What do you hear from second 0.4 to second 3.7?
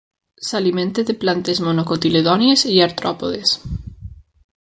S'alimenta de plantes monocotiledònies i artròpodes.